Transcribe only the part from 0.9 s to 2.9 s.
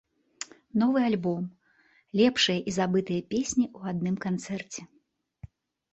альбом, лепшыя і